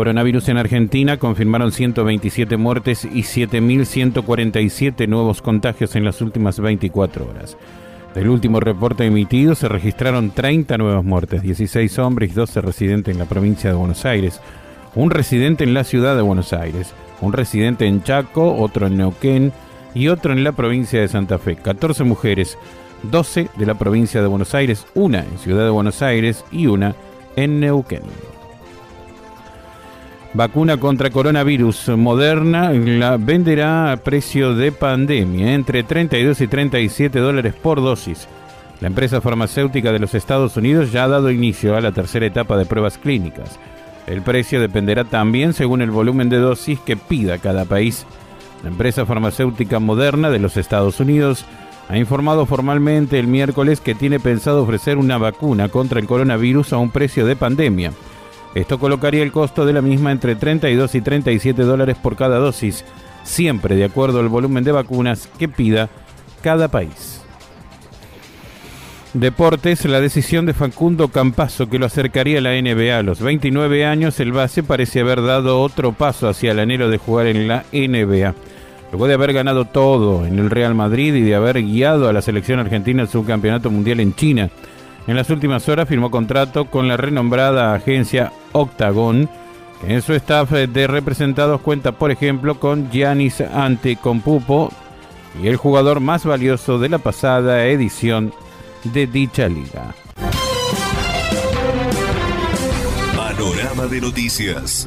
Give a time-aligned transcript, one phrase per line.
[0.00, 7.58] Coronavirus en Argentina confirmaron 127 muertes y 7.147 nuevos contagios en las últimas 24 horas.
[8.14, 13.18] Del último reporte emitido se registraron 30 nuevas muertes, 16 hombres y 12 residentes en
[13.18, 14.40] la provincia de Buenos Aires,
[14.94, 19.52] un residente en la ciudad de Buenos Aires, un residente en Chaco, otro en Neuquén
[19.92, 21.56] y otro en la provincia de Santa Fe.
[21.56, 22.56] 14 mujeres,
[23.02, 26.94] 12 de la provincia de Buenos Aires, una en Ciudad de Buenos Aires y una
[27.36, 28.29] en Neuquén.
[30.32, 37.54] Vacuna contra coronavirus moderna la venderá a precio de pandemia, entre 32 y 37 dólares
[37.60, 38.28] por dosis.
[38.80, 42.56] La empresa farmacéutica de los Estados Unidos ya ha dado inicio a la tercera etapa
[42.56, 43.58] de pruebas clínicas.
[44.06, 48.06] El precio dependerá también según el volumen de dosis que pida cada país.
[48.62, 51.44] La empresa farmacéutica moderna de los Estados Unidos
[51.88, 56.78] ha informado formalmente el miércoles que tiene pensado ofrecer una vacuna contra el coronavirus a
[56.78, 57.90] un precio de pandemia.
[58.54, 62.84] Esto colocaría el costo de la misma entre 32 y 37 dólares por cada dosis,
[63.22, 65.88] siempre de acuerdo al volumen de vacunas que pida
[66.42, 67.20] cada país.
[69.12, 73.84] Deportes, la decisión de Facundo Campazo que lo acercaría a la NBA a los 29
[73.84, 77.64] años, el base parece haber dado otro paso hacia el anhelo de jugar en la
[77.72, 78.34] NBA.
[78.92, 82.22] Luego de haber ganado todo en el Real Madrid y de haber guiado a la
[82.22, 84.48] selección argentina al subcampeonato mundial en China,
[85.10, 89.28] en las últimas horas firmó contrato con la renombrada agencia Octagon,
[89.80, 94.72] que en su staff de representados cuenta, por ejemplo, con Giannis Antetokounmpo
[95.42, 98.32] y el jugador más valioso de la pasada edición
[98.84, 99.94] de dicha liga.
[103.16, 104.86] Panorama de noticias.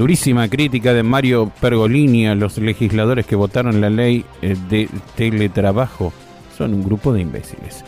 [0.00, 6.10] Durísima crítica de Mario Pergolini a los legisladores que votaron la ley eh, de teletrabajo.
[6.56, 7.84] Son un grupo de imbéciles.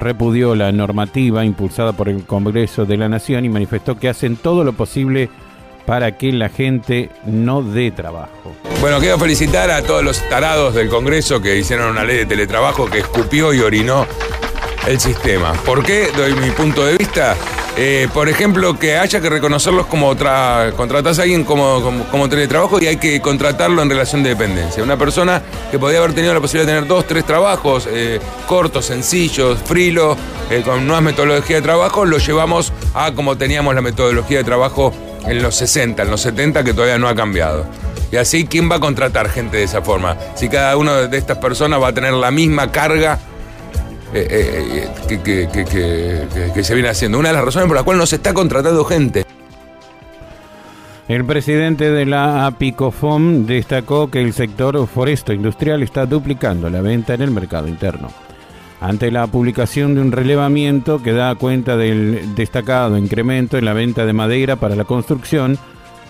[0.00, 4.64] Repudió la normativa impulsada por el Congreso de la Nación y manifestó que hacen todo
[4.64, 5.30] lo posible
[5.86, 8.52] para que la gente no dé trabajo.
[8.80, 12.86] Bueno, quiero felicitar a todos los tarados del Congreso que hicieron una ley de teletrabajo
[12.86, 14.08] que escupió y orinó
[14.86, 15.52] el sistema.
[15.64, 16.10] ¿Por qué?
[16.16, 17.36] Doy mi punto de vista.
[17.76, 20.72] Eh, por ejemplo, que haya que reconocerlos como otra.
[20.76, 24.82] contratás a alguien como, como, teletrabajo y hay que contratarlo en relación de dependencia.
[24.82, 28.86] Una persona que podía haber tenido la posibilidad de tener dos, tres trabajos eh, cortos,
[28.86, 30.16] sencillos, frilo,
[30.50, 34.92] eh, con nuevas metodologías de trabajo, lo llevamos a como teníamos la metodología de trabajo
[35.26, 37.66] en los 60, en los 70, que todavía no ha cambiado.
[38.12, 40.16] Y así, ¿quién va a contratar gente de esa forma?
[40.36, 43.18] Si cada una de estas personas va a tener la misma carga
[44.14, 47.18] eh, eh, eh, que, se viene haciendo.
[47.18, 49.24] Una de las razones por las cuales no se está contratando gente.
[51.08, 57.14] El presidente de la Apicofom destacó que el sector foresto industrial está duplicando la venta
[57.14, 58.10] en el mercado interno.
[58.80, 64.06] Ante la publicación de un relevamiento que da cuenta del destacado incremento en la venta
[64.06, 65.58] de madera para la construcción,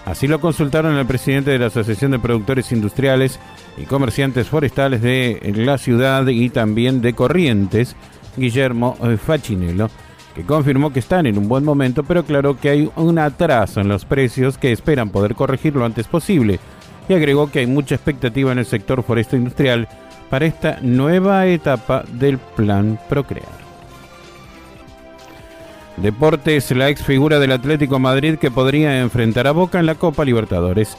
[0.05, 3.39] así lo consultaron el presidente de la Asociación de Productores Industriales
[3.77, 7.97] y comerciantes forestales de la ciudad y también de Corrientes,
[8.37, 9.89] Guillermo eh, Facinello,
[10.35, 13.89] que confirmó que están en un buen momento, pero aclaró que hay un atraso en
[13.89, 16.59] los precios que esperan poder corregir lo antes posible,
[17.09, 19.89] y agregó que hay mucha expectativa en el sector foresto industrial
[20.31, 23.64] para esta nueva etapa del plan Procrear.
[25.97, 30.25] Deportes, la ex figura del Atlético Madrid que podría enfrentar a Boca en la Copa
[30.25, 30.97] Libertadores.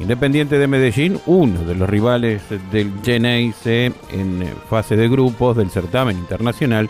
[0.00, 2.42] Independiente de Medellín, uno de los rivales
[2.72, 6.88] del Geneise en fase de grupos del certamen internacional,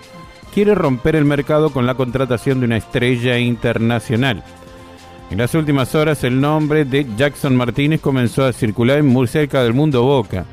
[0.55, 4.45] quiere romper el mercado con la contratación de una estrella internacional.
[5.31, 9.75] En las últimas horas el nombre de Jackson Martínez comenzó a circular muy cerca del
[9.75, 10.45] mundo Boca,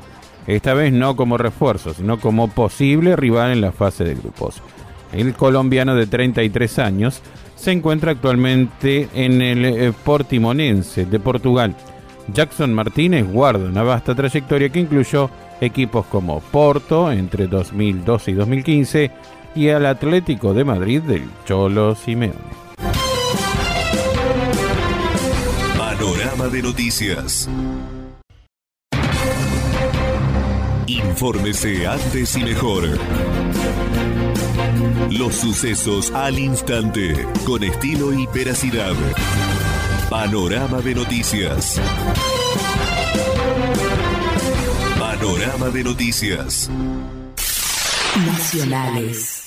[0.46, 4.62] esta vez no como refuerzo, sino como posible rival en la fase de grupos.
[5.16, 7.22] El colombiano de 33 años
[7.56, 11.74] se encuentra actualmente en el eh, Portimonense de Portugal
[12.32, 15.30] Jackson Martínez guarda una vasta trayectoria que incluyó
[15.60, 19.10] equipos como Porto entre 2012 y 2015
[19.54, 22.34] y al Atlético de Madrid del Cholo Simeone.
[25.78, 27.48] Panorama de noticias.
[30.86, 32.98] Infórmese antes y mejor.
[35.10, 38.94] Los sucesos al instante, con estilo y veracidad.
[40.10, 41.80] Panorama de noticias.
[44.98, 46.70] Panorama de noticias.
[48.26, 49.46] Nacionales.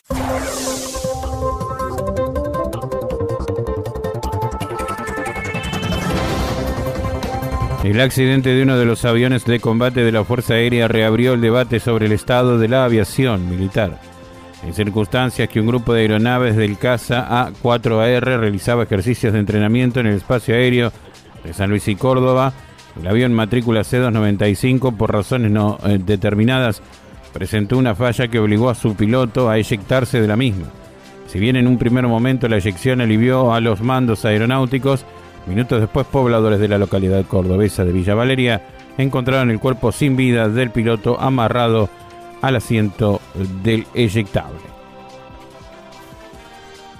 [7.83, 11.41] El accidente de uno de los aviones de combate de la Fuerza Aérea reabrió el
[11.41, 13.99] debate sobre el estado de la aviación militar.
[14.63, 20.07] En circunstancias que un grupo de aeronaves del caza A4AR realizaba ejercicios de entrenamiento en
[20.07, 20.91] el espacio aéreo
[21.43, 22.53] de San Luis y Córdoba,
[22.99, 26.81] el avión matrícula C-295 por razones no eh, determinadas
[27.31, 30.67] presentó una falla que obligó a su piloto a eyectarse de la misma.
[31.27, 35.05] Si bien en un primer momento la eyección alivió a los mandos aeronáuticos,
[35.45, 38.61] minutos después pobladores de la localidad cordobesa de Villa Valeria
[38.97, 41.89] encontraron el cuerpo sin vida del piloto amarrado
[42.41, 43.21] al asiento
[43.63, 44.59] del eyectable.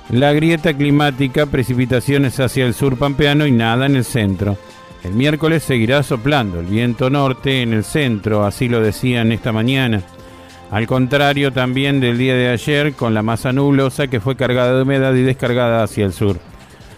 [0.09, 4.57] La grieta climática, precipitaciones hacia el sur pampeano y nada en el centro.
[5.03, 10.01] El miércoles seguirá soplando el viento norte en el centro, así lo decían esta mañana.
[10.71, 14.83] Al contrario también del día de ayer, con la masa nublosa que fue cargada de
[14.83, 16.38] humedad y descargada hacia el sur.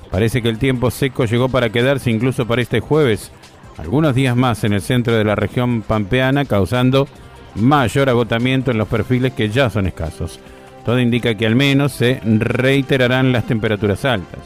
[0.10, 3.32] Parece que el tiempo seco llegó para quedarse incluso para este jueves,
[3.78, 7.08] algunos días más en el centro de la región pampeana, causando
[7.56, 10.40] mayor agotamiento en los perfiles que ya son escasos.
[10.86, 14.40] Todo indica que al menos se reiterarán las temperaturas altas.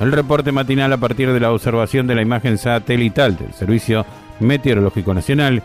[0.00, 4.06] El reporte matinal a partir de la observación de la imagen satelital del Servicio
[4.40, 5.62] Meteorológico Nacional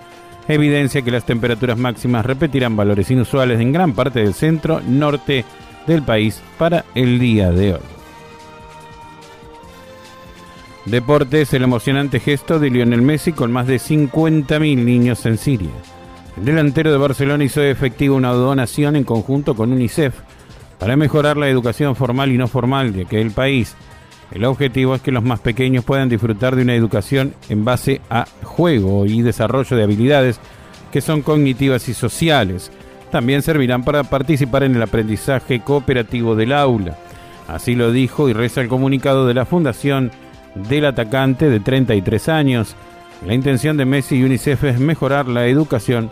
[0.48, 5.46] evidencia que las temperaturas máximas repetirán valores inusuales en gran parte del centro norte
[5.88, 7.80] del país para el día de hoy.
[10.86, 15.72] Deportes, el emocionante gesto de Lionel Messi con más de 50.000 niños en Siria.
[16.38, 20.16] El delantero de Barcelona hizo efectiva una donación en conjunto con UNICEF
[20.80, 23.76] para mejorar la educación formal y no formal de aquel país.
[24.32, 28.26] El objetivo es que los más pequeños puedan disfrutar de una educación en base a
[28.44, 30.40] juego y desarrollo de habilidades
[30.92, 32.72] que son cognitivas y sociales.
[33.12, 36.98] También servirán para participar en el aprendizaje cooperativo del aula.
[37.48, 40.12] Así lo dijo y reza el comunicado de la Fundación
[40.56, 42.76] del Atacante de 33 años.
[43.26, 46.12] La intención de Messi y UNICEF es mejorar la educación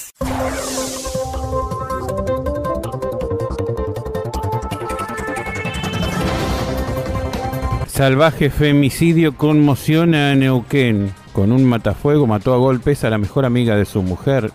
[7.91, 11.11] Salvaje femicidio conmociona a Neuquén.
[11.33, 14.49] Con un matafuego mató a golpes a la mejor amiga de su mujer.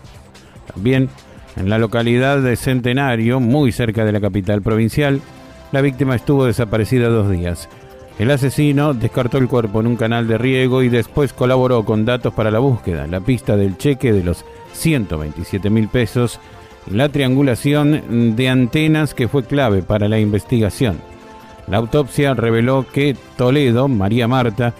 [0.73, 1.07] También
[1.55, 5.21] en la localidad de Centenario, muy cerca de la capital provincial,
[5.71, 7.69] la víctima estuvo desaparecida dos días.
[8.17, 12.33] El asesino descartó el cuerpo en un canal de riego y después colaboró con datos
[12.33, 16.39] para la búsqueda, la pista del cheque de los 127 mil pesos
[16.89, 20.97] la triangulación de antenas que fue clave para la investigación.
[21.67, 24.73] La autopsia reveló que Toledo, María Marta,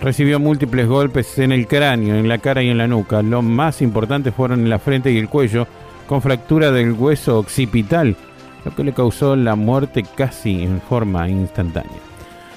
[0.00, 3.22] recibió múltiples golpes en el cráneo, en la cara y en la nuca.
[3.22, 5.66] Los más importantes fueron en la frente y el cuello,
[6.06, 8.16] con fractura del hueso occipital,
[8.64, 11.98] lo que le causó la muerte casi en forma instantánea.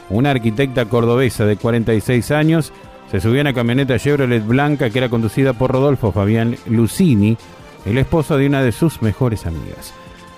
[0.09, 2.71] Una arquitecta cordobesa de 46 años
[3.09, 7.37] se subió a una camioneta Chevrolet blanca que era conducida por Rodolfo Fabián Lucini,
[7.85, 9.93] el esposo de una de sus mejores amigas.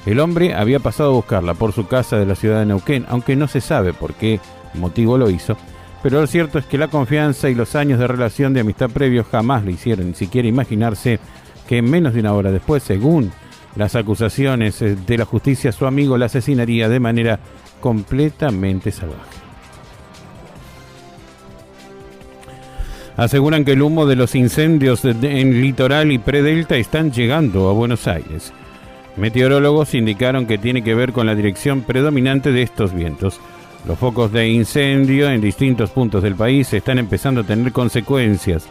[0.08, 3.36] El hombre había pasado a buscarla por su casa de la ciudad de Neuquén, aunque
[3.36, 4.40] no se sabe por qué
[4.74, 5.58] motivo lo hizo,
[6.02, 9.28] pero lo cierto es que la confianza y los años de relación de amistad previos
[9.30, 11.20] jamás le hicieron ni siquiera imaginarse
[11.68, 13.34] que menos de una hora después, según
[13.76, 17.42] las acusaciones eh, de la justicia, su amigo la asesinaría de manera
[17.82, 19.20] completamente salvaje.
[23.18, 28.08] Aseguran que el humo de los incendios en litoral y predelta están llegando a Buenos
[28.08, 28.54] Aires.
[29.18, 33.40] Meteorólogos indicaron que tiene que ver con la dirección predominante de estos vientos.
[33.88, 38.68] Los focos de incendio en distintos puntos del país están empezando a tener consecuencias.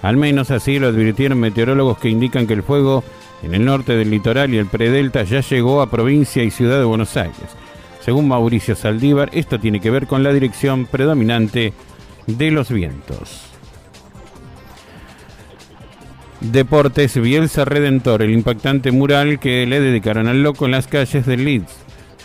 [0.00, 3.04] Al menos así lo advirtieron meteorólogos que indican que el fuego
[3.42, 6.84] en el norte del litoral y el predelta ya llegó a provincia y ciudad de
[6.84, 7.36] Buenos Aires.
[8.00, 11.72] Según Mauricio Saldívar, esto tiene que ver con la dirección predominante
[12.26, 13.51] de los vientos.
[16.50, 21.36] Deportes Bielsa Redentor, el impactante mural que le dedicaron al loco en las calles de
[21.36, 21.72] Leeds.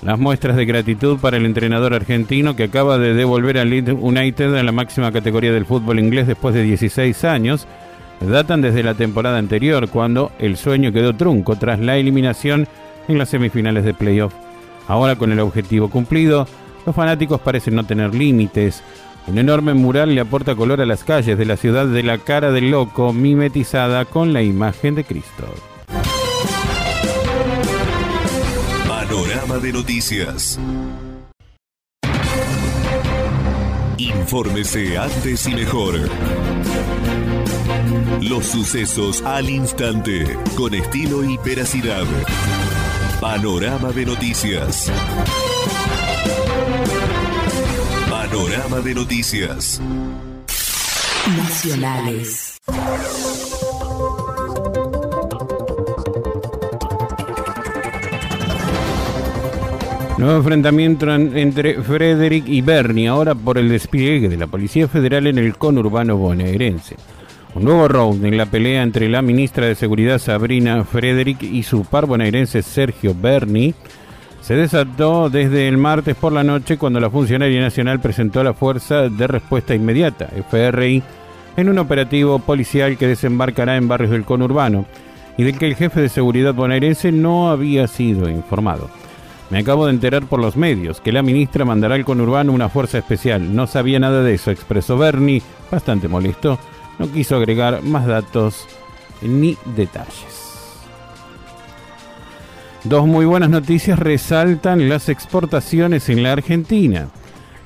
[0.02, 4.56] Las muestras de gratitud para el entrenador argentino que acaba de devolver a Leeds United
[4.56, 7.68] a la máxima categoría del fútbol inglés después de 16 años
[8.20, 12.68] datan desde la temporada anterior, cuando el sueño quedó trunco tras la eliminación
[13.08, 14.34] en las semifinales de playoff.
[14.88, 16.48] Ahora con el objetivo cumplido,
[16.86, 18.84] los fanáticos parecen no tener límites.
[19.28, 22.52] Un enorme mural le aporta color a las calles de la ciudad de la cara
[22.52, 25.54] del loco, mimetizada con la imagen de Cristo.
[28.88, 30.58] Panorama de noticias.
[33.98, 35.96] Infórmese antes y mejor.
[38.22, 42.06] Los sucesos al instante, con estilo y veracidad.
[43.20, 44.92] Panorama de noticias.
[48.30, 49.82] Panorama de noticias.
[51.38, 52.60] Nacionales.
[60.18, 65.38] Nuevo enfrentamiento entre Frederick y Bernie, ahora por el despliegue de la Policía Federal en
[65.38, 66.98] el conurbano bonaerense.
[67.56, 71.86] Un nuevo round en la pelea entre la ministra de Seguridad Sabrina Frederick y su
[71.86, 73.74] par bonaerense Sergio Berni
[74.48, 79.10] se desató desde el martes por la noche cuando la funcionaria nacional presentó la Fuerza
[79.10, 81.04] de Respuesta Inmediata, FRI,
[81.58, 84.86] en un operativo policial que desembarcará en barrios del conurbano
[85.38, 88.90] y del que el jefe de seguridad bonaerense no había sido informado.
[89.50, 93.00] Me acabo de enterar por los medios que la ministra mandará al conurbano una fuerza
[93.00, 93.54] especial.
[93.54, 96.58] No sabía nada de eso, expresó Bernie, bastante molesto.
[97.00, 98.66] No quiso agregar más datos
[99.22, 100.37] ni detalles.
[102.84, 107.08] Dos muy buenas noticias resaltan las exportaciones en la Argentina.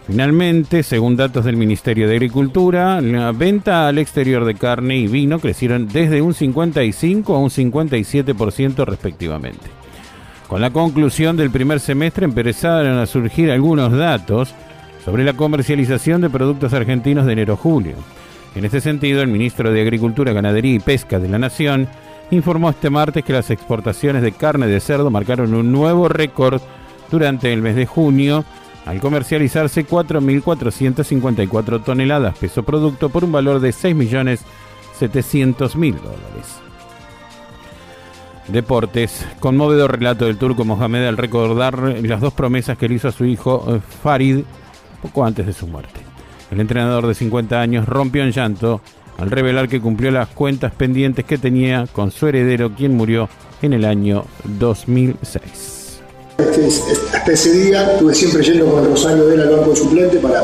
[0.07, 5.39] Finalmente, según datos del Ministerio de Agricultura, la venta al exterior de carne y vino
[5.39, 9.69] crecieron desde un 55 a un 57% respectivamente.
[10.47, 14.53] Con la conclusión del primer semestre empezaron a surgir algunos datos
[15.05, 17.95] sobre la comercialización de productos argentinos de enero-julio.
[18.55, 21.87] En este sentido, el ministro de Agricultura, Ganadería y Pesca de la Nación
[22.31, 26.61] informó este martes que las exportaciones de carne de cerdo marcaron un nuevo récord
[27.11, 28.43] durante el mes de junio,
[28.85, 36.61] al comercializarse 4.454 toneladas peso producto por un valor de 6.700.000 dólares.
[38.47, 39.27] Deportes.
[39.39, 43.25] Conmovedor relato del turco Mohamed al recordar las dos promesas que le hizo a su
[43.25, 44.39] hijo eh, Farid
[45.01, 46.01] poco antes de su muerte.
[46.49, 48.81] El entrenador de 50 años rompió en llanto
[49.21, 53.29] al revelar que cumplió las cuentas pendientes que tenía con su heredero, quien murió
[53.61, 56.01] en el año 2006.
[56.39, 59.75] Este, hasta ese día estuve siempre yendo con el Rosario de él al banco de
[59.75, 60.43] suplente para,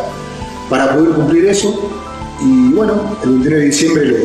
[0.69, 1.91] para poder cumplir eso.
[2.39, 4.17] Y bueno, el 23 de diciembre le,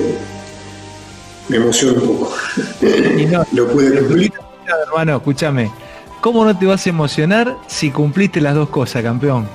[1.49, 2.35] me emociona un poco.
[3.19, 4.33] Y no, lo pude cumplir.
[4.87, 5.71] Hermano, escúchame.
[6.21, 9.49] ¿Cómo no te vas a emocionar si cumpliste las dos cosas, campeón?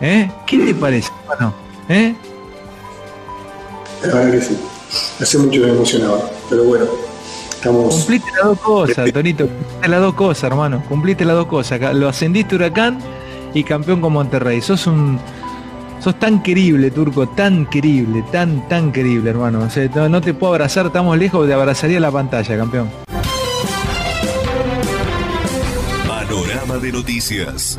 [0.00, 0.28] ¿Eh?
[0.44, 1.54] ¿Qué te parece, hermano?
[1.88, 2.14] ¿Eh?
[4.02, 4.58] La verdad que sí.
[5.20, 6.86] Hace mucho me emocionaba, pero bueno.
[7.50, 7.94] Estamos...
[7.94, 9.46] Cumpliste las dos cosas, Tonito.
[9.46, 10.82] Cumpliste las dos cosas, hermano.
[10.88, 11.94] Cumpliste las dos cosas.
[11.94, 12.98] Lo ascendiste Huracán
[13.52, 14.60] y campeón con Monterrey.
[14.62, 15.20] Sos un
[16.00, 19.68] Sos tan querible, Turco, tan querible, tan, tan querible, hermano.
[20.08, 22.90] no, te puedo abrazar, estamos lejos, de abrazaría la pantalla, campeón.
[26.08, 27.78] Panorama de noticias.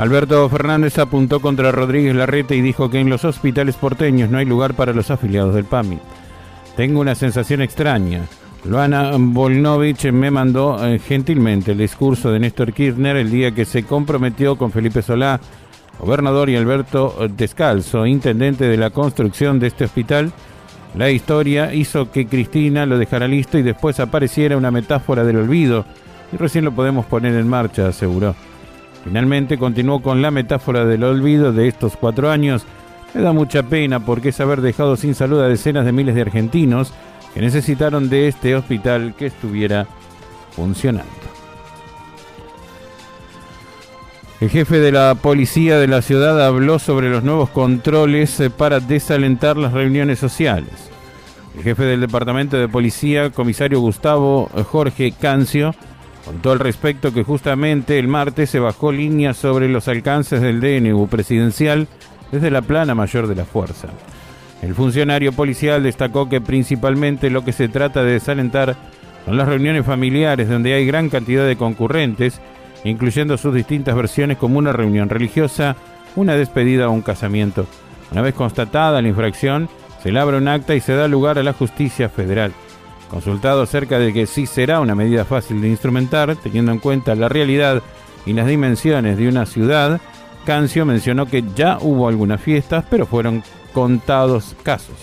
[0.00, 4.46] Alberto Fernández apuntó contra Rodríguez Larreta y dijo que en los hospitales porteños no hay
[4.46, 5.98] lugar para los afiliados del PAMI.
[6.74, 8.22] Tengo una sensación extraña.
[8.64, 13.82] Luana Volnovich me mandó eh, gentilmente el discurso de Néstor Kirchner el día que se
[13.82, 15.38] comprometió con Felipe Solá
[15.98, 20.32] gobernador y Alberto Descalzo, intendente de la construcción de este hospital,
[20.94, 25.84] la historia hizo que Cristina lo dejara listo y después apareciera una metáfora del olvido,
[26.32, 28.34] y recién lo podemos poner en marcha, aseguró.
[29.04, 32.64] Finalmente continuó con la metáfora del olvido de estos cuatro años.
[33.14, 36.22] Me da mucha pena porque es haber dejado sin salud a decenas de miles de
[36.22, 36.92] argentinos
[37.34, 39.86] que necesitaron de este hospital que estuviera
[40.52, 41.20] funcionando.
[44.40, 48.80] El jefe de la policía de la ciudad habló sobre los nuevos controles eh, para
[48.80, 50.90] desalentar las reuniones sociales.
[51.54, 55.74] El jefe del departamento de policía, comisario Gustavo eh, Jorge Cancio,
[56.24, 61.08] contó al respecto que justamente el martes se bajó línea sobre los alcances del DNU
[61.08, 61.88] presidencial
[62.30, 63.88] desde la plana mayor de la fuerza.
[64.62, 68.76] El funcionario policial destacó que principalmente lo que se trata de desalentar
[69.24, 72.40] son las reuniones familiares donde hay gran cantidad de concurrentes
[72.84, 75.76] incluyendo sus distintas versiones como una reunión religiosa,
[76.16, 77.66] una despedida o un casamiento.
[78.12, 79.68] Una vez constatada la infracción,
[80.02, 82.52] se labra un acta y se da lugar a la justicia federal.
[83.10, 87.28] Consultado acerca de que sí será una medida fácil de instrumentar, teniendo en cuenta la
[87.28, 87.82] realidad
[88.24, 90.00] y las dimensiones de una ciudad,
[90.44, 94.96] Cancio mencionó que ya hubo algunas fiestas, pero fueron contados casos.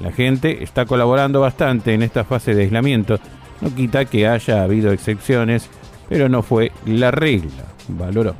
[0.00, 3.18] La gente está colaborando bastante en esta fase de aislamiento.
[3.60, 5.68] No quita que haya habido excepciones
[6.12, 8.34] pero no fue la regla, valoró.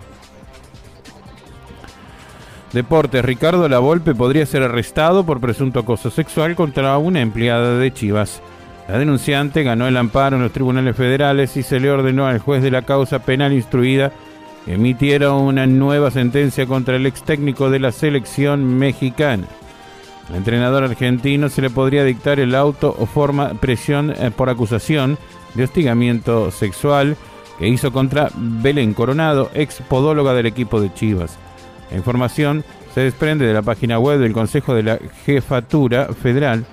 [2.74, 8.42] Deportes, Ricardo Lavolpe podría ser arrestado por presunto acoso sexual contra una empleada de Chivas.
[8.88, 12.62] La denunciante ganó el amparo en los tribunales federales y se le ordenó al juez
[12.62, 14.12] de la causa penal instruida
[14.64, 19.44] que emitiera una nueva sentencia contra el ex técnico de la selección mexicana.
[20.28, 25.18] Al entrenador argentino se le podría dictar el auto o forma presión eh, por acusación
[25.54, 27.16] de hostigamiento sexual
[27.58, 31.38] que hizo contra Belén Coronado, ex podóloga del equipo de Chivas.
[31.90, 36.64] La información se desprende de la página web del Consejo de la Jefatura Federal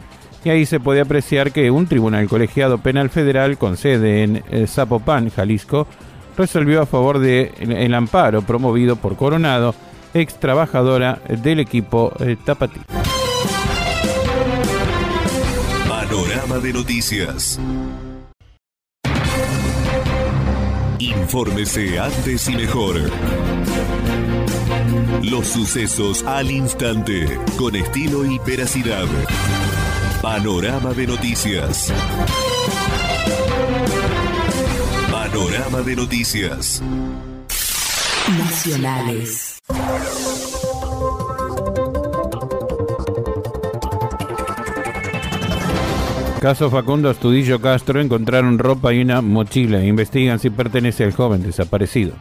[0.44, 4.68] y ahí se puede apreciar que un tribunal colegiado penal federal con sede en eh,
[4.68, 5.88] Zapopan, Jalisco,
[6.38, 9.76] resolvió a favor del el amparo promovido por Coronado,
[10.14, 12.80] ex trabajadora del equipo eh, Tapatí.
[15.88, 17.60] Panorama de noticias.
[21.00, 22.96] Infórmese antes y mejor.
[25.24, 29.06] Los sucesos al instante, con estilo y veracidad.
[30.22, 31.94] Panorama de noticias.
[35.10, 36.84] Panorama de noticias.
[38.38, 39.60] Nacionales.
[46.42, 49.86] Caso Facundo Astudillo Castro encontraron ropa y una mochila.
[49.86, 52.12] Investigan si pertenece al joven desaparecido.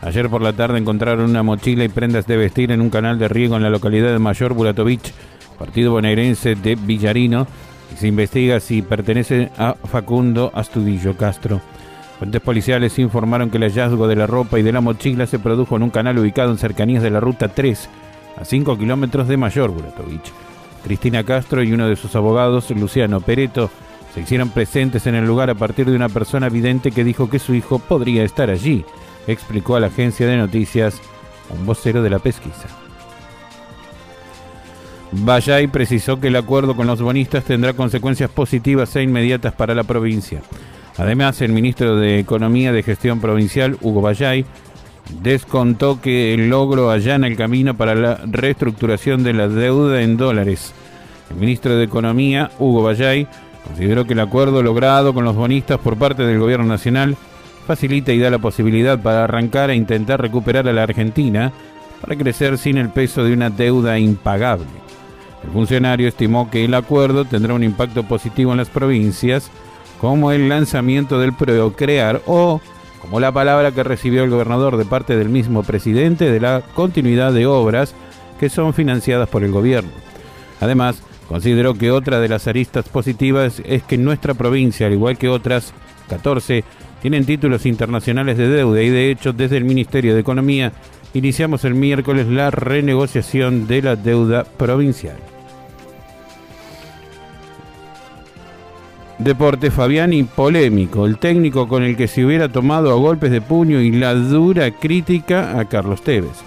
[0.00, 3.28] Ayer por la tarde encontraron una mochila y prendas de vestir en un canal de
[3.28, 5.12] riego en la localidad de Mayor Buratovich,
[5.56, 7.46] partido bonaerense de Villarino,
[7.92, 11.60] y se investiga si pertenece a Facundo Astudillo Castro.
[12.18, 15.76] Fuentes policiales informaron que el hallazgo de la ropa y de la mochila se produjo
[15.76, 17.88] en un canal ubicado en cercanías de la ruta 3,
[18.40, 20.32] a 5 kilómetros de Mayor Buratovich.
[20.82, 23.70] Cristina Castro y uno de sus abogados, Luciano Pereto,
[24.14, 27.38] se hicieron presentes en el lugar a partir de una persona vidente que dijo que
[27.38, 28.84] su hijo podría estar allí,
[29.26, 31.00] explicó a la agencia de noticias
[31.50, 32.85] un vocero de la pesquisa.
[35.24, 39.84] Vallay precisó que el acuerdo con los bonistas tendrá consecuencias positivas e inmediatas para la
[39.84, 40.42] provincia.
[40.98, 44.44] Además, el ministro de Economía de Gestión Provincial, Hugo Vallay,
[45.22, 50.74] descontó que el logro allana el camino para la reestructuración de la deuda en dólares.
[51.30, 53.26] El ministro de Economía, Hugo Vallay,
[53.66, 57.16] consideró que el acuerdo logrado con los bonistas por parte del gobierno nacional
[57.66, 61.52] facilita y da la posibilidad para arrancar e intentar recuperar a la Argentina
[62.00, 64.85] para crecer sin el peso de una deuda impagable.
[65.46, 69.50] El funcionario estimó que el acuerdo tendrá un impacto positivo en las provincias,
[70.00, 72.60] como el lanzamiento del Procrear o
[73.00, 77.32] como la palabra que recibió el gobernador de parte del mismo presidente de la continuidad
[77.32, 77.94] de obras
[78.40, 79.90] que son financiadas por el gobierno.
[80.60, 85.28] Además, consideró que otra de las aristas positivas es que nuestra provincia, al igual que
[85.28, 85.72] otras
[86.08, 86.64] 14,
[87.00, 90.72] tienen títulos internacionales de deuda y de hecho desde el Ministerio de Economía
[91.14, 95.16] iniciamos el miércoles la renegociación de la deuda provincial.
[99.18, 103.80] Deporte Fabiani polémico, el técnico con el que se hubiera tomado a golpes de puño
[103.80, 106.42] y la dura crítica a Carlos Tevez.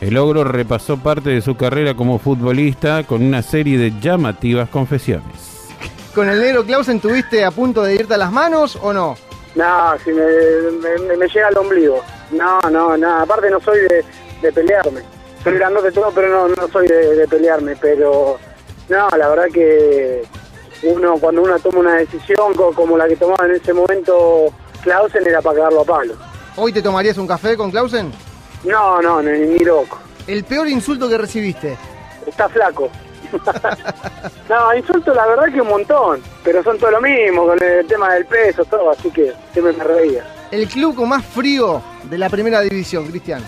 [0.00, 5.68] El logro repasó parte de su carrera como futbolista con una serie de llamativas confesiones.
[6.14, 9.16] ¿Con el negro Clausen tuviste a punto de irte a las manos o no?
[9.54, 12.02] No, si me, me, llega al ombligo.
[12.30, 13.20] No, no, no.
[13.20, 13.80] Aparte no soy
[14.42, 15.00] de, pelearme.
[15.44, 17.76] Soy de todo, pero no, no soy de, de pelearme.
[17.76, 18.38] Pero
[18.88, 20.22] no, la verdad que
[20.82, 25.42] uno cuando uno toma una decisión como la que tomaba en ese momento Clausen era
[25.42, 26.14] para cagarlo a palo.
[26.56, 28.12] ¿Hoy te tomarías un café con Clausen?
[28.64, 29.98] No, no, ni, ni loco.
[30.26, 31.76] ¿El peor insulto que recibiste?
[32.26, 32.90] Está flaco.
[34.48, 38.14] no, insulto la verdad que un montón, pero son todo lo mismo con el tema
[38.14, 40.24] del peso, todo, así que siempre me reía.
[40.50, 43.44] El club con más frío de la primera división, Cristian.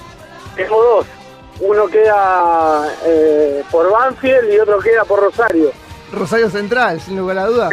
[0.56, 1.06] Tengo dos.
[1.60, 5.70] Uno queda eh, por Banfield y otro queda por Rosario.
[6.12, 7.70] Rosario Central, sin lugar a dudas.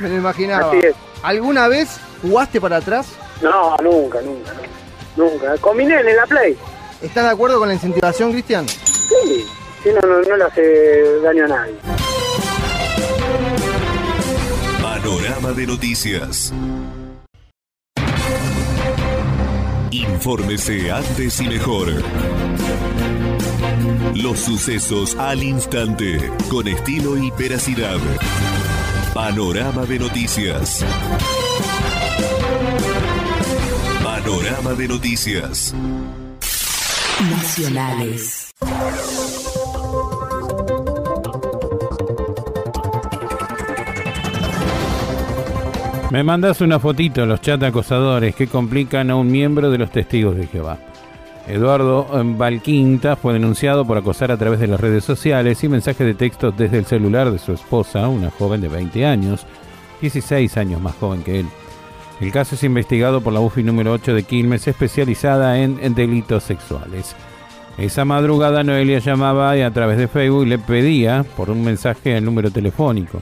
[0.00, 0.68] Me lo imaginaba.
[0.68, 0.94] Así es.
[1.22, 3.08] ¿Alguna vez jugaste para atrás?
[3.42, 4.68] no, nunca, nunca, nunca.
[5.16, 5.56] Nunca.
[5.58, 6.56] Combiné en la Play.
[7.00, 8.66] ¿Estás de acuerdo con la incentivación, Cristian?
[8.68, 9.46] Sí,
[9.82, 11.74] sí no, no, no le hace daño a nadie.
[14.82, 16.52] Panorama de noticias.
[19.90, 21.88] Infórmese antes y mejor.
[24.12, 27.98] Los sucesos al instante, con estilo y veracidad.
[29.14, 30.84] Panorama de noticias.
[34.02, 35.74] Panorama de noticias.
[37.30, 38.50] Nacionales.
[46.10, 50.36] Me mandas una fotito, los chat acosadores que complican a un miembro de los testigos
[50.36, 50.78] de Jehová.
[51.46, 56.14] Eduardo Valquinta fue denunciado por acosar a través de las redes sociales y mensajes de
[56.14, 59.46] texto desde el celular de su esposa, una joven de 20 años,
[60.00, 61.46] 16 años más joven que él.
[62.20, 67.14] El caso es investigado por la UFI número 8 de Quilmes, especializada en, delitos sexuales.
[67.76, 72.24] Esa madrugada Noelia llamaba y a través de Facebook le pedía por un mensaje el
[72.24, 73.20] número telefónico.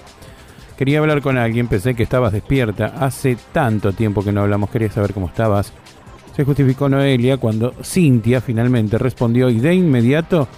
[0.76, 2.92] Quería hablar con alguien, pensé que estabas despierta.
[3.00, 5.72] Hace tanto tiempo que no hablamos, quería saber cómo estabas.
[6.37, 10.49] Se justificó Noelia cuando Cintia finalmente respondió y de inmediato,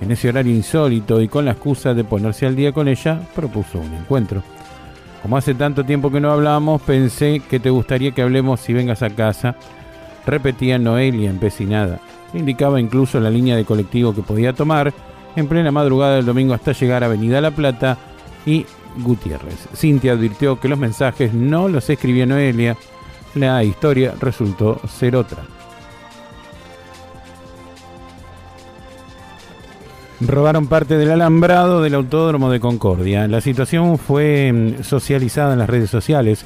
[0.00, 3.78] en ese horario insólito y con la excusa de ponerse al día con ella, propuso
[3.78, 4.42] un encuentro.
[5.22, 9.02] Como hace tanto tiempo que no hablamos, pensé que te gustaría que hablemos si vengas
[9.02, 9.56] a casa.
[10.24, 12.00] Repetía Noelia empecinada.
[12.32, 14.94] Indicaba incluso la línea de colectivo que podía tomar
[15.36, 17.98] en plena madrugada del domingo hasta llegar a Avenida La Plata
[18.46, 18.64] y
[18.98, 19.68] Gutiérrez.
[19.74, 22.76] Cintia advirtió que los mensajes no los escribía Noelia.
[23.34, 25.44] La historia resultó ser otra.
[30.20, 33.26] Robaron parte del alambrado del autódromo de Concordia.
[33.26, 36.44] La situación fue mm, socializada en las redes sociales.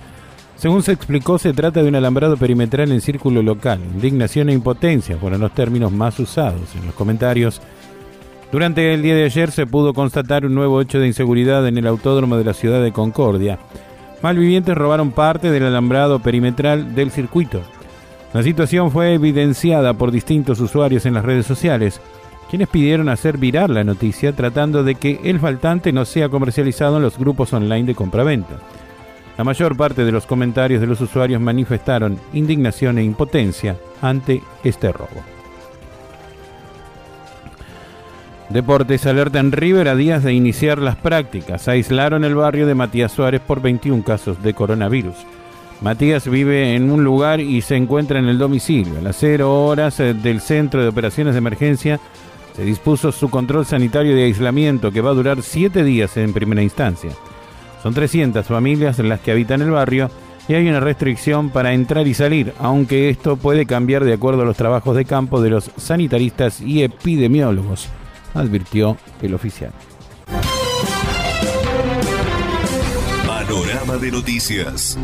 [0.57, 3.81] Según se explicó, se trata de un alambrado perimetral en círculo local.
[3.94, 7.61] Indignación e impotencia fueron los términos más usados en los comentarios.
[8.53, 11.88] Durante el día de ayer se pudo constatar un nuevo hecho de inseguridad en el
[11.88, 13.59] autódromo de la ciudad de Concordia.
[14.25, 17.61] Malvivientes robaron parte del alambrado perimetral del circuito.
[18.33, 22.01] La situación fue evidenciada por distintos usuarios en las redes sociales,
[22.49, 27.03] quienes pidieron hacer viral la noticia tratando de que el faltante no sea comercializado en
[27.03, 28.61] los grupos online de compraventa.
[29.37, 34.91] La mayor parte de los comentarios de los usuarios manifestaron indignación e impotencia ante este
[34.91, 35.23] robo.
[38.51, 41.67] Deportes alerta en River a días de iniciar las prácticas.
[41.67, 45.15] Aislaron el barrio de Matías Suárez por 21 casos de coronavirus.
[45.81, 48.99] Matías vive en un lugar y se encuentra en el domicilio.
[48.99, 51.99] A las 0 horas eh, del Centro de Operaciones de Emergencia
[52.55, 56.63] se dispuso su control sanitario de aislamiento que va a durar 7 días en primera
[56.63, 57.11] instancia.
[57.83, 60.11] Son 300 familias las que habitan el barrio
[60.49, 64.47] y hay una restricción para entrar y salir, aunque esto puede cambiar de acuerdo a
[64.47, 67.89] los trabajos de campo de los sanitaristas y epidemiólogos,
[68.35, 69.73] advirtió el oficial.
[73.27, 74.99] Panorama de noticias.